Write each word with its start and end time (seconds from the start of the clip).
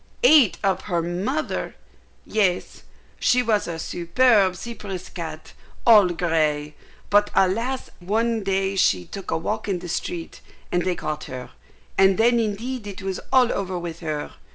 "Ate 0.23 0.57
up 0.63 0.81
her 0.89 1.03
mother!" 1.03 1.75
"Yes. 2.25 2.81
She 3.19 3.43
was 3.43 3.67
a 3.67 3.77
superb 3.77 4.55
Cyprus 4.55 5.09
cat, 5.09 5.53
all 5.85 6.07
grey; 6.09 6.73
but, 7.11 7.29
alas 7.35 7.89
I 8.01 8.05
one 8.05 8.43
day 8.43 8.75
she 8.75 9.05
took 9.05 9.29
a 9.29 9.37
walk 9.37 9.67
in 9.67 9.77
the 9.77 9.87
street, 9.87 10.41
and 10.71 10.81
they 10.83 10.95
caught 10.95 11.25
her, 11.25 11.51
and 11.99 12.17
then 12.17 12.39
indeed 12.39 12.87
it 12.87 13.03
was 13.03 13.19
all 13.31 13.53
over 13.53 13.77
with 13.77 13.99
her. 13.99 14.31